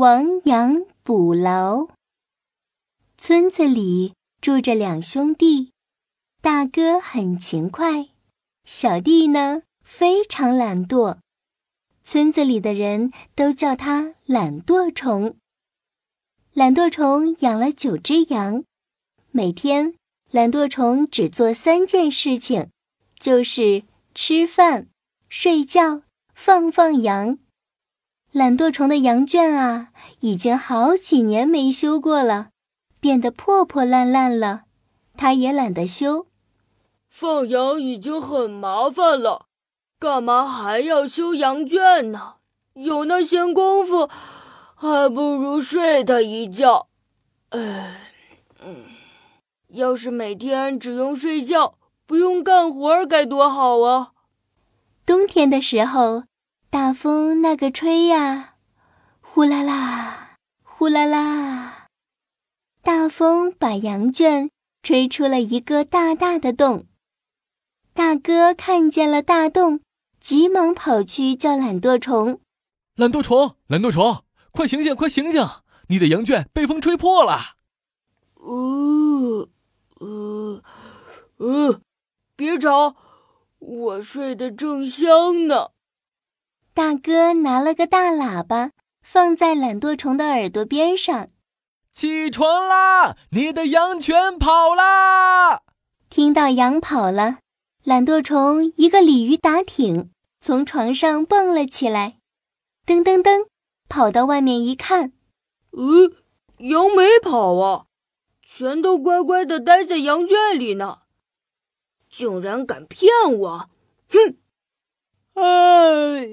[0.00, 1.88] 亡羊补牢。
[3.18, 5.72] 村子里住着两兄弟，
[6.40, 8.08] 大哥很勤快，
[8.64, 11.18] 小弟呢非常懒惰。
[12.02, 15.36] 村子里的人都叫他懒惰虫。
[16.54, 18.64] 懒惰虫养了九只羊，
[19.30, 19.96] 每天
[20.30, 22.70] 懒惰虫只做三件事情，
[23.16, 23.82] 就是
[24.14, 24.88] 吃饭、
[25.28, 27.38] 睡觉、放放羊。
[28.32, 29.88] 懒惰虫的羊圈啊，
[30.20, 32.50] 已经好几年没修过了，
[33.00, 34.62] 变得破破烂烂了。
[35.16, 36.26] 他也懒得修。
[37.08, 39.46] 放羊已经很麻烦了，
[39.98, 42.36] 干嘛还要修羊圈呢？
[42.74, 44.08] 有那闲工夫。
[44.82, 46.88] 还不如睡他一觉。
[47.50, 48.00] 唉，
[48.64, 48.84] 嗯，
[49.68, 51.74] 要是每天只用睡觉，
[52.06, 54.12] 不用干活，该多好啊！
[55.04, 56.22] 冬天的时候，
[56.72, 58.54] 大风那个吹呀，
[59.20, 61.88] 呼啦啦，呼啦啦，
[62.80, 64.48] 大风把羊圈
[64.80, 66.86] 吹出了一个大大的洞。
[67.92, 69.80] 大哥看见了大洞，
[70.20, 72.40] 急忙跑去叫懒惰虫
[72.94, 75.44] ：“懒惰虫，懒惰虫！”快醒醒，快醒醒！
[75.88, 77.56] 你的羊圈被风吹破了。
[78.36, 79.48] 呃，
[79.98, 80.62] 呃，
[81.38, 81.80] 呃，
[82.36, 82.94] 别吵，
[83.58, 85.72] 我睡得正香呢。
[86.80, 88.70] 大哥拿了个大喇叭，
[89.02, 91.28] 放在懒惰虫的耳朵边上。
[91.92, 93.18] 起床啦！
[93.32, 95.60] 你的羊全跑啦！
[96.08, 97.40] 听到羊跑了，
[97.84, 102.16] 懒惰虫一个鲤鱼打挺，从床上蹦了起来。
[102.86, 103.48] 噔噔噔。
[103.86, 105.12] 跑到外面一看，
[105.72, 106.14] 嗯，
[106.60, 107.84] 羊没跑啊，
[108.42, 111.00] 全都乖乖的待在羊圈里呢。
[112.08, 113.70] 竟然敢骗我！
[114.08, 114.38] 哼！
[115.42, 116.26] 哎，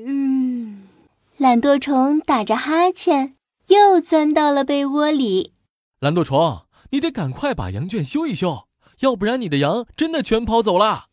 [1.37, 3.35] 懒惰虫打着哈欠，
[3.67, 5.53] 又钻到了被窝里。
[5.99, 8.67] 懒惰虫，你得赶快把羊圈修一修，
[8.99, 11.05] 要不然你的羊真的全跑走了。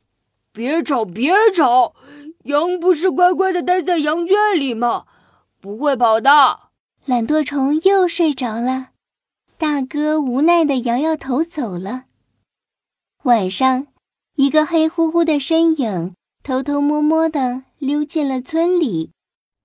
[0.53, 1.95] 别吵，别吵，
[2.45, 5.07] 羊不是乖乖的待在羊圈里吗？
[5.61, 6.71] 不会跑的，
[7.07, 8.91] 懒惰虫又睡着了。
[9.57, 12.05] 大哥无奈的摇摇头走了。
[13.23, 13.87] 晚上，
[14.37, 16.15] 一个黑乎乎的身影
[16.47, 19.13] 偷偷摸摸的溜进了村里。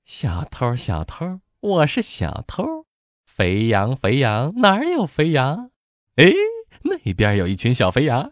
[0.05, 2.85] 小偷，小偷，我是小偷。
[3.25, 5.71] 肥羊，肥羊，哪儿有肥羊？
[6.15, 6.31] 哎，
[6.83, 8.31] 那边有一群小肥羊，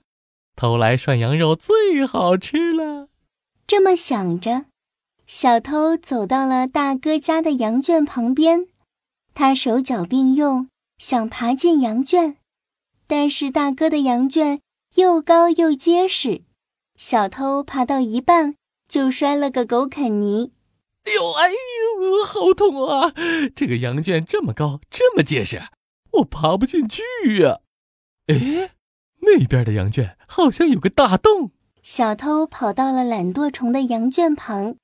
[0.55, 3.09] 偷来涮羊肉最好吃了。
[3.67, 4.67] 这么想着。
[5.25, 8.69] 小偷走到了大哥家的羊圈旁边，
[9.33, 12.37] 他手脚并用，想爬进羊圈，
[13.07, 14.61] 但是大哥的羊圈
[14.95, 16.43] 又高又结实，
[16.97, 18.55] 小偷爬到一半
[18.89, 20.51] 就摔了个狗啃泥。
[21.03, 23.13] 哎呦，哎呦，好痛啊！
[23.55, 25.61] 这个羊圈这么高，这么结实，
[26.13, 27.03] 我爬不进去
[27.43, 27.59] 呀。
[28.25, 28.71] 哎，
[29.21, 31.51] 那边的羊圈好像有个大洞。
[31.83, 34.75] 小偷跑到了懒惰虫的羊圈旁。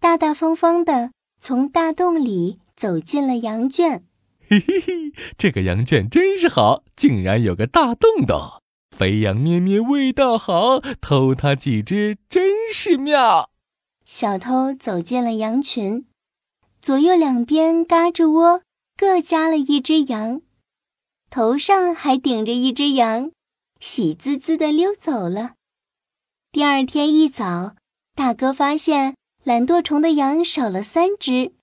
[0.00, 4.04] 大大方方的从大洞里走进了羊圈。
[4.50, 8.60] 嘿嘿嘿，这个羊圈真是好，竟然有个大洞洞，
[8.92, 13.50] 肥羊咩咩味道好，偷它几只真是妙。
[14.04, 16.06] 小偷走进了羊群，
[16.80, 18.62] 左右两边嘎吱窝
[18.96, 20.42] 各夹了一只羊，
[21.30, 23.32] 头上还顶着一只羊，
[23.80, 25.54] 喜滋滋的溜走了。
[26.52, 27.74] 第二天一早，
[28.14, 29.14] 大哥发现。
[29.44, 31.54] 懒惰虫的羊少了三只，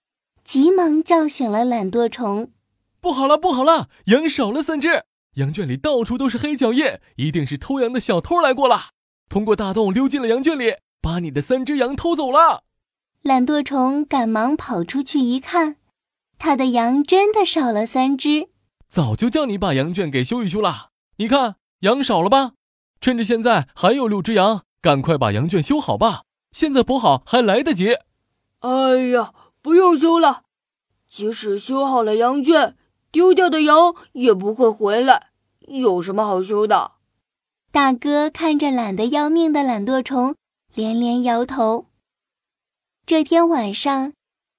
[0.44, 2.52] 急忙叫醒了懒惰虫。
[3.00, 6.86] 不好了，不好了，羊少了三只，羊圈里到处都是黑脚印，
[7.16, 8.90] 一定是偷羊的小偷来过了，
[9.30, 12.64] 通过大洞溜进了羊圈里，把你的三只羊偷走了。
[13.22, 15.78] 懒惰虫赶忙跑出去一看，
[16.38, 18.50] 他的羊真的少了三只。
[18.88, 22.54] 早就叫你把羊圈给修一修了，你看羊少了吧？
[23.00, 26.24] 趁着现在还有六只羊，赶快把羊圈修好吧。
[26.52, 27.94] 现在补好还来得及。
[28.60, 29.32] 哎呀，
[29.62, 30.44] 不用修了，
[31.08, 32.76] 即使修好了羊圈，
[33.12, 35.29] 丢掉的羊也不会回来，
[35.70, 36.92] 有什么好修的？
[37.72, 40.36] 大哥看着懒得要命的懒惰虫，
[40.74, 41.86] 连连摇头。
[43.06, 44.14] 这天晚上，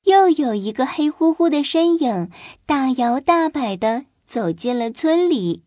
[0.04, 2.30] 又有一个黑乎乎的身影，
[2.66, 5.64] 大摇大摆的走进了村里。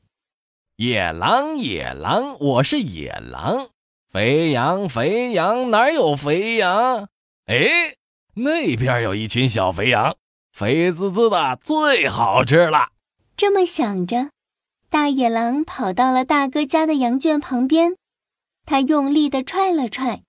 [0.78, 3.68] 野狼，野狼，我是野狼。
[4.10, 7.08] 肥羊，肥羊，哪有肥羊？
[7.46, 7.96] 哎，
[8.36, 10.16] 那边有一群小肥羊，
[10.52, 12.90] 肥滋滋的，最好吃了。
[13.36, 14.30] 这么想着，
[14.94, 17.96] 大野狼跑到了大哥家的羊圈旁边，
[18.64, 20.22] 他用力地踹了踹，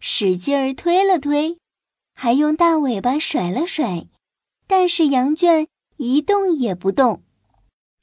[0.00, 1.58] 使劲儿推了推，
[2.14, 4.06] 还用大尾巴甩了甩，
[4.66, 5.68] 但是羊圈
[5.98, 7.22] 一动也不动。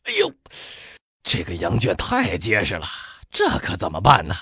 [0.04, 0.31] 哎呦，
[1.24, 2.86] 这个羊圈太结实了，
[3.31, 4.36] 这可怎么办呢？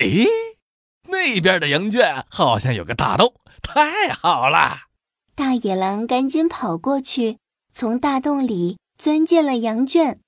[0.00, 0.26] 诶，
[1.08, 3.32] 那边的羊圈好像有个大洞，
[3.62, 4.80] 太好了！
[5.34, 7.38] 大野狼赶紧跑过去，
[7.72, 10.20] 从大洞里钻进了羊圈。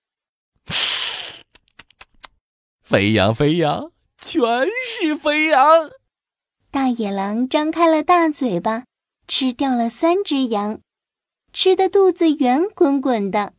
[2.86, 4.40] 肥羊，肥羊，全
[4.86, 5.90] 是飞扬！
[6.70, 8.84] 大野狼张开了大嘴巴，
[9.26, 10.78] 吃掉了三只羊，
[11.52, 13.54] 吃的肚子圆滚滚的。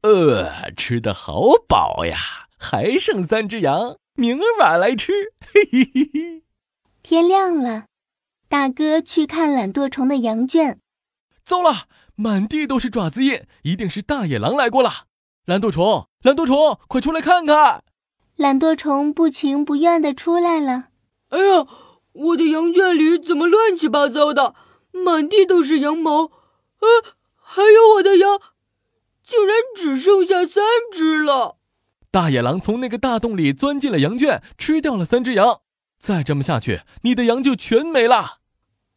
[0.00, 2.18] 呃，吃的好饱呀，
[2.58, 5.12] 还剩三只羊，明晚来吃。
[5.54, 6.42] 嘿嘿嘿嘿。
[7.04, 7.84] 天亮了，
[8.48, 10.80] 大哥去看懒惰虫的羊圈。
[11.44, 15.06] 糟了，满地都是爪子印，一定是大野狼来过了。
[15.44, 17.84] 懒惰虫，懒惰虫，快出来看看！
[18.36, 20.86] 懒惰虫不情不愿地出来了。
[21.28, 21.66] 哎呀，
[22.12, 24.54] 我的羊圈里怎么乱七八糟的？
[24.92, 26.86] 满地都是羊毛，啊，
[27.36, 28.40] 还有我的羊，
[29.24, 30.62] 竟然只剩下三
[30.92, 31.56] 只了！
[32.10, 35.60] 大野狼从那个大洞里钻进了羊圈，吃掉了三只羊。
[35.98, 38.40] 再这么下去，你的羊就全没了。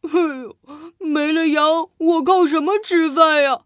[0.02, 0.56] 哎呦，
[0.98, 3.60] 没了羊，我靠什么吃饭呀？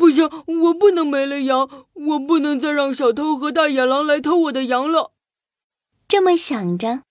[0.00, 0.28] 不行，
[0.62, 5.12] 我不能没了羊，我不能再让小偷和大野狼来偷我的羊了。
[6.08, 7.02] 这么想着，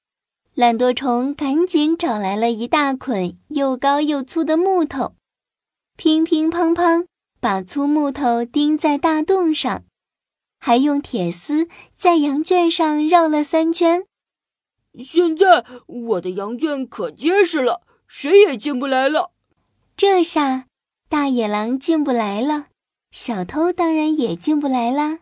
[0.53, 5.15] 懒惰虫赶紧找来了一大捆又高又粗的木头，
[5.97, 7.05] 乒乒乓乓
[7.41, 9.83] 把粗木头钉在大洞上，
[10.59, 14.05] 还用铁丝在羊圈上绕了三圈。
[15.03, 19.33] 现在我的羊圈可结实了，谁也进不来了。
[19.97, 20.67] 这下
[21.09, 22.67] 大野狼进不来了，
[23.11, 25.19] 小偷当然也进不来啦。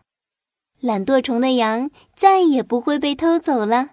[0.84, 3.92] 懒惰虫的羊再也不会被偷走了。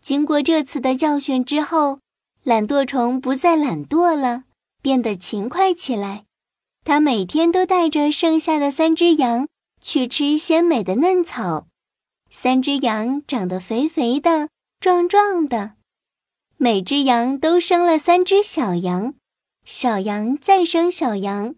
[0.00, 2.00] 经过这次的教训之后，
[2.42, 4.42] 懒惰虫不再懒惰了，
[4.82, 6.24] 变得勤快起来。
[6.82, 9.46] 他每天都带着剩下的三只羊
[9.80, 11.68] 去吃鲜美的嫩草。
[12.28, 14.48] 三只羊长得肥肥的、
[14.80, 15.74] 壮壮的，
[16.56, 19.14] 每只羊都生了三只小羊，
[19.64, 21.54] 小羊再生小羊。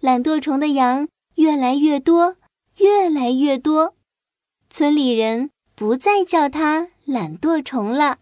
[0.00, 1.06] 懒惰虫的羊
[1.36, 2.38] 越来越多。
[2.78, 3.94] 越来越多，
[4.68, 8.18] 村里人不再叫他懒惰虫了。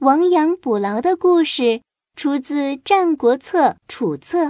[0.00, 1.80] 亡羊补牢的故事
[2.14, 4.44] 出自《战国策·楚策》，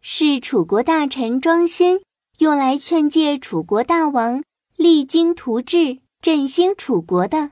[0.00, 2.00] 是楚国大臣庄辛
[2.38, 4.42] 用来劝诫楚国大王
[4.76, 7.50] 励精图治、振兴楚国的，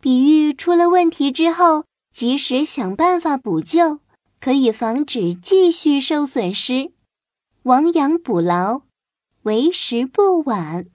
[0.00, 4.00] 比喻出了问题之后及时想办法补救，
[4.40, 6.90] 可以防止继续受损失。
[7.62, 8.82] 亡羊补牢。
[9.46, 10.86] 为时不晚。